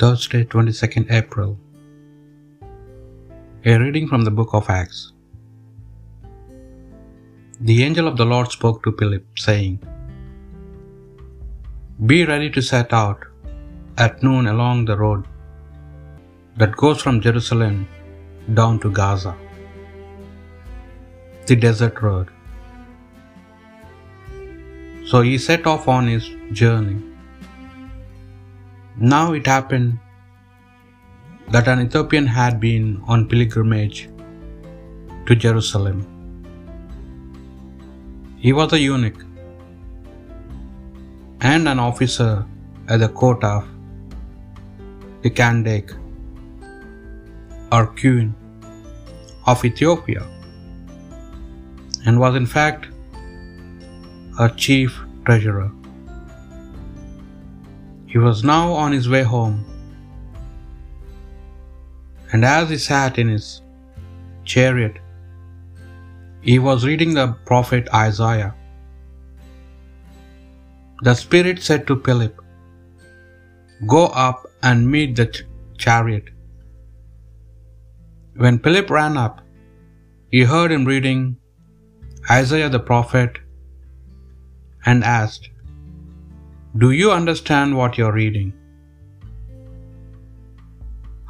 Thursday, 0.00 0.44
22nd 0.44 1.10
April. 1.10 1.58
A 3.70 3.78
reading 3.82 4.06
from 4.10 4.22
the 4.26 4.30
book 4.30 4.52
of 4.58 4.68
Acts. 4.70 5.00
The 7.60 7.82
angel 7.86 8.06
of 8.10 8.16
the 8.20 8.26
Lord 8.32 8.52
spoke 8.52 8.78
to 8.84 8.92
Philip, 9.00 9.24
saying, 9.46 9.80
Be 12.06 12.24
ready 12.24 12.48
to 12.58 12.62
set 12.62 12.92
out 12.92 13.24
at 14.06 14.22
noon 14.22 14.46
along 14.46 14.84
the 14.84 14.96
road 14.96 15.26
that 16.58 16.80
goes 16.84 17.02
from 17.02 17.20
Jerusalem 17.20 17.76
down 18.54 18.78
to 18.86 18.92
Gaza, 18.92 19.34
the 21.46 21.56
desert 21.56 22.00
road. 22.00 22.28
So 25.10 25.22
he 25.22 25.38
set 25.50 25.66
off 25.66 25.88
on 25.88 26.06
his 26.06 26.30
journey. 26.52 26.98
Now 29.00 29.32
it 29.32 29.46
happened 29.46 30.00
that 31.52 31.68
an 31.68 31.80
Ethiopian 31.80 32.26
had 32.26 32.58
been 32.58 33.00
on 33.06 33.28
pilgrimage 33.28 34.08
to 35.26 35.36
Jerusalem. 35.36 36.04
He 38.38 38.52
was 38.52 38.72
a 38.72 38.80
eunuch 38.80 39.24
and 41.40 41.68
an 41.68 41.78
officer 41.78 42.44
at 42.88 42.98
the 42.98 43.08
court 43.08 43.44
of 43.44 43.68
the 45.22 45.30
Kandake 45.30 45.94
or 47.70 47.86
Queen 47.86 48.34
of 49.46 49.64
Ethiopia 49.64 50.26
and 52.04 52.18
was 52.18 52.34
in 52.34 52.46
fact 52.46 52.88
her 54.38 54.48
chief 54.56 55.00
treasurer. 55.24 55.70
He 58.12 58.18
was 58.26 58.42
now 58.50 58.66
on 58.82 58.92
his 58.96 59.08
way 59.14 59.22
home, 59.32 59.56
and 62.32 62.44
as 62.50 62.70
he 62.72 62.78
sat 62.84 63.18
in 63.22 63.28
his 63.34 63.48
chariot, 64.52 64.96
he 66.48 66.56
was 66.68 66.86
reading 66.88 67.12
the 67.18 67.26
prophet 67.50 67.90
Isaiah. 68.02 68.52
The 71.08 71.14
Spirit 71.24 71.60
said 71.68 71.86
to 71.88 71.96
Philip, 72.06 72.40
Go 73.94 74.04
up 74.28 74.38
and 74.68 74.90
meet 74.94 75.10
the 75.20 75.26
ch- 75.26 75.44
chariot. 75.84 76.30
When 78.44 78.58
Philip 78.64 78.88
ran 78.98 79.16
up, 79.26 79.36
he 80.32 80.42
heard 80.54 80.72
him 80.76 80.84
reading 80.92 81.20
Isaiah 82.38 82.72
the 82.76 82.84
prophet 82.90 83.38
and 84.90 85.04
asked, 85.04 85.46
Do 86.82 86.88
you 86.92 87.10
understand 87.10 87.76
what 87.76 87.98
you're 87.98 88.12
reading? 88.12 88.52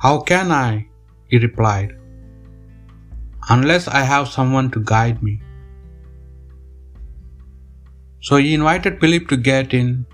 How 0.02 0.20
can 0.30 0.50
I? 0.52 0.86
He 1.30 1.38
replied, 1.38 1.94
Unless 3.48 3.88
I 3.88 4.02
have 4.10 4.28
someone 4.28 4.70
to 4.72 4.82
guide 4.91 5.22
me. 5.22 5.41
So 8.20 8.36
he 8.36 8.52
invited 8.52 9.00
Philip 9.00 9.28
to 9.28 9.38
get 9.38 9.72
in 9.72 10.04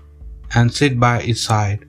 and 0.53 0.73
sit 0.73 0.99
by 0.99 1.21
his 1.21 1.43
side. 1.43 1.85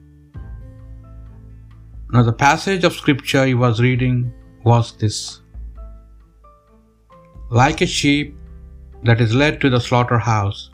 Now, 2.11 2.23
the 2.23 2.33
passage 2.33 2.83
of 2.83 2.93
scripture 2.93 3.45
he 3.45 3.53
was 3.53 3.79
reading 3.81 4.33
was 4.63 4.91
this 4.97 5.41
Like 7.49 7.79
a 7.81 7.85
sheep 7.85 8.35
that 9.03 9.21
is 9.21 9.33
led 9.33 9.61
to 9.61 9.69
the 9.69 9.79
slaughterhouse, 9.79 10.71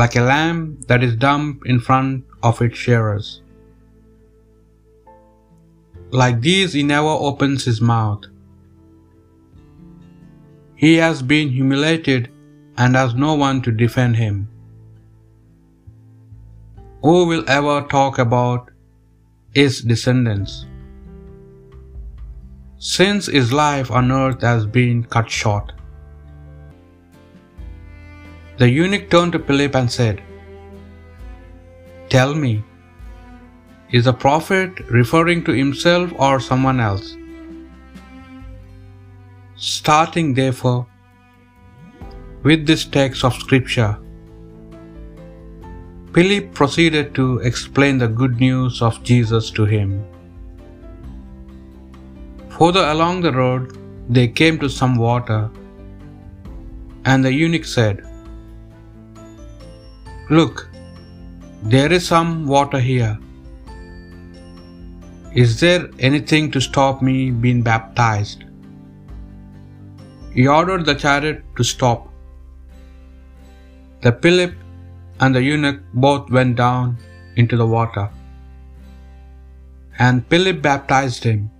like 0.00 0.16
a 0.16 0.26
lamb 0.26 0.58
that 0.88 1.02
is 1.06 1.14
dumb 1.22 1.46
in 1.66 1.78
front 1.86 2.24
of 2.42 2.60
its 2.66 2.78
shearers. 2.82 3.42
Like 6.20 6.40
these, 6.40 6.72
he 6.72 6.82
never 6.82 7.14
opens 7.30 7.66
his 7.70 7.80
mouth. 7.80 8.22
He 10.74 10.92
has 10.96 11.20
been 11.32 11.50
humiliated 11.56 12.30
and 12.78 12.96
has 12.96 13.14
no 13.14 13.34
one 13.34 13.60
to 13.66 13.72
defend 13.82 14.16
him. 14.16 14.38
Who 17.02 17.26
will 17.32 17.44
ever 17.58 17.76
talk 17.90 18.18
about 18.18 18.70
his 19.54 19.82
descendants? 19.92 20.56
Since 22.78 23.26
his 23.26 23.52
life 23.52 23.90
on 23.90 24.10
earth 24.22 24.40
has 24.40 24.64
been 24.80 25.04
cut 25.04 25.30
short. 25.42 25.72
The 28.60 28.68
eunuch 28.68 29.04
turned 29.12 29.32
to 29.32 29.38
Philip 29.38 29.74
and 29.74 29.90
said, 29.90 30.18
Tell 32.14 32.34
me, 32.34 32.62
is 33.90 34.04
the 34.04 34.12
prophet 34.24 34.80
referring 34.96 35.44
to 35.44 35.52
himself 35.52 36.12
or 36.18 36.40
someone 36.40 36.80
else? 36.88 37.16
Starting 39.56 40.34
therefore 40.34 40.86
with 42.42 42.66
this 42.66 42.84
text 42.84 43.24
of 43.24 43.40
scripture, 43.44 43.96
Philip 46.12 46.52
proceeded 46.52 47.14
to 47.14 47.38
explain 47.38 47.96
the 47.96 48.08
good 48.20 48.38
news 48.40 48.82
of 48.82 49.02
Jesus 49.02 49.50
to 49.52 49.64
him. 49.64 50.04
Further 52.58 52.84
along 52.90 53.22
the 53.22 53.32
road, 53.32 53.74
they 54.10 54.28
came 54.28 54.58
to 54.58 54.68
some 54.68 54.96
water, 54.96 55.42
and 57.06 57.24
the 57.24 57.32
eunuch 57.32 57.64
said, 57.64 58.06
Look, 60.38 60.68
there 61.64 61.92
is 61.92 62.06
some 62.06 62.46
water 62.46 62.78
here. 62.78 63.18
Is 65.34 65.58
there 65.58 65.88
anything 65.98 66.52
to 66.52 66.60
stop 66.60 67.02
me 67.02 67.32
being 67.32 67.62
baptized? 67.62 68.44
He 70.32 70.46
ordered 70.46 70.84
the 70.86 70.94
chariot 70.94 71.42
to 71.56 71.64
stop. 71.64 72.06
The 74.02 74.12
Philip 74.12 74.54
and 75.18 75.34
the 75.34 75.42
eunuch 75.42 75.80
both 75.94 76.30
went 76.30 76.54
down 76.54 76.96
into 77.34 77.56
the 77.56 77.66
water, 77.66 78.08
and 79.98 80.24
Philip 80.28 80.62
baptized 80.62 81.24
him. 81.24 81.50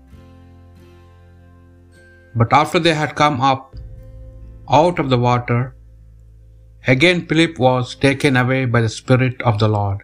But 2.36 2.53
after 2.53 2.78
they 2.78 2.94
had 2.94 3.16
come 3.16 3.41
up 3.41 3.75
out 4.70 5.00
of 5.00 5.10
the 5.10 5.19
water, 5.19 5.75
Again 6.86 7.26
Philip 7.26 7.58
was 7.58 7.94
taken 7.94 8.36
away 8.36 8.64
by 8.64 8.80
the 8.80 8.88
Spirit 8.88 9.42
of 9.42 9.58
the 9.58 9.68
Lord. 9.68 9.98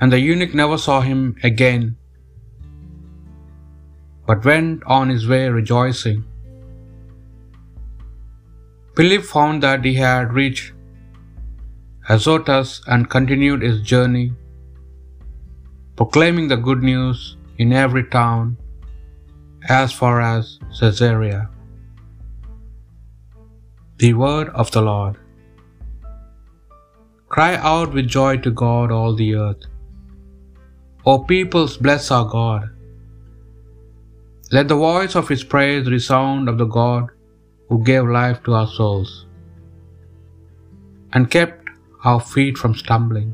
And 0.00 0.12
the 0.12 0.18
eunuch 0.18 0.54
never 0.54 0.76
saw 0.76 1.00
him 1.00 1.36
again, 1.44 1.96
but 4.26 4.44
went 4.44 4.82
on 4.84 5.08
his 5.08 5.28
way 5.28 5.48
rejoicing. 5.48 6.24
Philip 8.96 9.22
found 9.22 9.62
that 9.62 9.84
he 9.84 9.94
had 9.94 10.32
reached 10.32 10.72
Azotus 12.08 12.82
and 12.88 13.08
continued 13.08 13.62
his 13.62 13.80
journey, 13.80 14.32
proclaiming 15.96 16.48
the 16.48 16.56
good 16.56 16.82
news 16.82 17.36
in 17.58 17.72
every 17.72 18.04
town 18.04 18.56
as 19.68 19.92
far 19.92 20.20
as 20.20 20.58
Caesarea. 20.78 21.48
The 24.02 24.14
word 24.20 24.48
of 24.60 24.70
the 24.74 24.80
Lord. 24.82 25.16
Cry 27.34 27.50
out 27.72 27.92
with 27.96 28.08
joy 28.14 28.30
to 28.44 28.50
God, 28.60 28.94
all 28.94 29.14
the 29.18 29.26
earth. 29.42 29.66
O 31.10 31.12
peoples, 31.28 31.76
bless 31.86 32.10
our 32.16 32.24
God. 32.32 32.64
Let 34.56 34.66
the 34.72 34.78
voice 34.80 35.14
of 35.20 35.28
his 35.32 35.44
praise 35.52 35.90
resound 35.94 36.48
of 36.52 36.58
the 36.62 36.70
God 36.78 37.12
who 37.68 37.78
gave 37.90 38.14
life 38.16 38.40
to 38.46 38.54
our 38.60 38.70
souls 38.78 39.12
and 41.12 41.30
kept 41.36 41.70
our 42.04 42.22
feet 42.32 42.58
from 42.62 42.74
stumbling. 42.74 43.30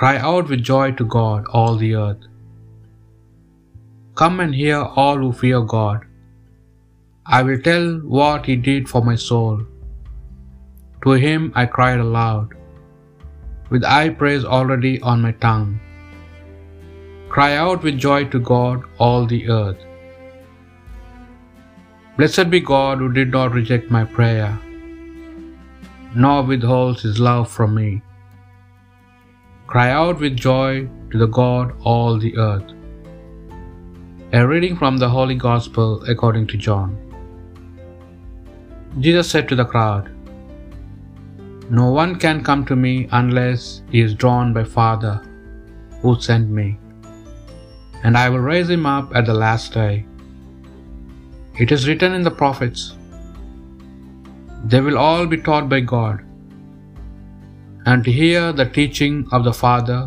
Cry 0.00 0.16
out 0.32 0.50
with 0.50 0.68
joy 0.72 0.92
to 1.00 1.06
God, 1.16 1.48
all 1.60 1.78
the 1.84 1.94
earth. 1.94 2.28
Come 4.14 4.40
and 4.40 4.54
hear 4.54 4.82
all 5.04 5.16
who 5.16 5.32
fear 5.32 5.62
God. 5.78 6.04
I 7.28 7.42
will 7.42 7.58
tell 7.60 7.86
what 8.18 8.46
he 8.46 8.54
did 8.54 8.88
for 8.88 9.02
my 9.02 9.16
soul. 9.16 9.62
To 11.04 11.12
him 11.12 11.52
I 11.54 11.66
cried 11.66 11.98
aloud, 11.98 12.54
with 13.70 13.84
I 13.84 14.10
praise 14.10 14.44
already 14.44 15.00
on 15.00 15.22
my 15.22 15.32
tongue. 15.32 15.80
Cry 17.28 17.56
out 17.56 17.82
with 17.82 17.98
joy 17.98 18.24
to 18.26 18.38
God, 18.38 18.84
all 18.98 19.26
the 19.26 19.48
earth. 19.48 19.76
Blessed 22.16 22.48
be 22.48 22.60
God 22.60 22.98
who 22.98 23.12
did 23.12 23.30
not 23.30 23.52
reject 23.52 23.90
my 23.90 24.04
prayer, 24.04 24.58
nor 26.14 26.42
withholds 26.42 27.02
his 27.02 27.18
love 27.18 27.50
from 27.50 27.74
me. 27.74 28.02
Cry 29.66 29.90
out 29.90 30.20
with 30.20 30.36
joy 30.36 30.88
to 31.10 31.18
the 31.18 31.26
God, 31.26 31.74
all 31.82 32.18
the 32.18 32.36
earth. 32.38 32.70
A 34.32 34.46
reading 34.46 34.76
from 34.76 34.96
the 34.96 35.08
Holy 35.08 35.34
Gospel 35.34 36.04
according 36.04 36.46
to 36.48 36.56
John. 36.56 36.96
Jesus 39.04 39.30
said 39.30 39.46
to 39.48 39.56
the 39.60 39.70
crowd, 39.72 40.04
No 41.78 41.86
one 41.90 42.12
can 42.24 42.42
come 42.42 42.64
to 42.68 42.76
me 42.84 42.94
unless 43.20 43.82
he 43.90 44.00
is 44.00 44.14
drawn 44.14 44.54
by 44.54 44.64
Father 44.64 45.14
who 46.00 46.12
sent 46.26 46.48
me, 46.58 46.68
and 48.02 48.16
I 48.16 48.28
will 48.30 48.44
raise 48.50 48.70
him 48.74 48.86
up 48.86 49.14
at 49.18 49.26
the 49.26 49.38
last 49.44 49.74
day. 49.80 49.94
It 51.64 51.72
is 51.76 51.86
written 51.88 52.14
in 52.18 52.24
the 52.28 52.36
prophets, 52.42 52.82
They 54.72 54.80
will 54.86 54.98
all 55.06 55.26
be 55.34 55.40
taught 55.48 55.68
by 55.74 55.80
God, 55.94 56.18
and 57.84 58.02
to 58.04 58.18
hear 58.20 58.44
the 58.60 58.70
teaching 58.78 59.16
of 59.36 59.44
the 59.48 59.56
Father 59.64 60.00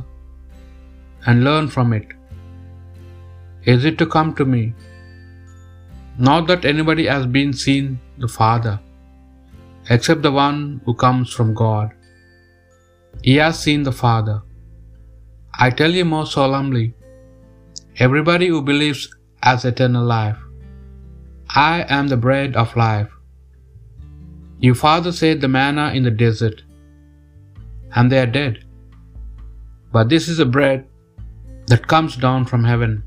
and 1.27 1.47
learn 1.49 1.67
from 1.75 1.89
it. 1.99 2.07
Is 3.73 3.85
it 3.89 3.97
to 4.01 4.13
come 4.15 4.31
to 4.39 4.45
me? 4.55 4.63
Not 6.27 6.47
that 6.47 6.65
anybody 6.65 7.05
has 7.05 7.25
been 7.25 7.51
seen 7.53 7.97
the 8.17 8.27
Father, 8.27 8.77
except 9.89 10.21
the 10.21 10.31
one 10.31 10.81
who 10.85 10.93
comes 10.93 11.33
from 11.33 11.53
God. 11.53 11.91
He 13.27 13.35
has 13.37 13.61
seen 13.65 13.83
the 13.83 13.97
Father. 14.01 14.41
I 15.65 15.69
tell 15.69 15.93
you 15.99 16.03
more 16.03 16.25
solemnly, 16.25 16.93
everybody 18.07 18.47
who 18.47 18.61
believes 18.61 19.03
has 19.43 19.63
eternal 19.63 20.05
life. 20.05 20.37
I 21.55 21.85
am 21.97 22.09
the 22.09 22.17
bread 22.27 22.55
of 22.55 22.75
life. 22.75 23.09
Your 24.59 24.75
father 24.75 25.13
said 25.13 25.39
the 25.39 25.47
manna 25.47 25.85
in 25.97 26.03
the 26.03 26.11
desert, 26.11 26.63
and 27.95 28.11
they 28.11 28.19
are 28.19 28.33
dead. 28.39 28.65
But 29.93 30.09
this 30.09 30.27
is 30.27 30.39
a 30.39 30.53
bread 30.57 30.85
that 31.67 31.87
comes 31.87 32.17
down 32.17 32.45
from 32.45 32.63
heaven, 32.71 33.03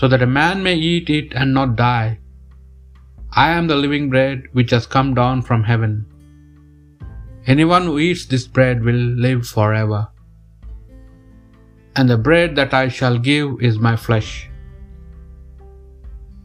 so 0.00 0.08
that 0.08 0.22
a 0.22 0.34
man 0.34 0.62
may 0.66 0.74
eat 0.90 1.10
it 1.14 1.34
and 1.40 1.52
not 1.56 1.76
die. 1.76 2.18
I 3.32 3.50
am 3.56 3.66
the 3.70 3.76
living 3.76 4.08
bread 4.12 4.44
which 4.58 4.70
has 4.74 4.86
come 4.94 5.10
down 5.18 5.42
from 5.48 5.62
heaven. 5.62 6.06
Anyone 7.46 7.84
who 7.84 7.98
eats 7.98 8.24
this 8.30 8.46
bread 8.46 8.82
will 8.82 9.02
live 9.26 9.42
forever. 9.46 10.00
And 11.96 12.08
the 12.08 12.16
bread 12.16 12.56
that 12.56 12.72
I 12.72 12.88
shall 12.88 13.18
give 13.18 13.60
is 13.60 13.86
my 13.88 13.94
flesh, 14.06 14.48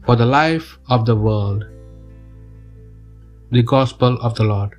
for 0.04 0.16
the 0.16 0.26
life 0.26 0.78
of 0.90 1.06
the 1.06 1.16
world. 1.16 1.64
The 3.52 3.62
Gospel 3.62 4.18
of 4.20 4.34
the 4.34 4.44
Lord. 4.44 4.74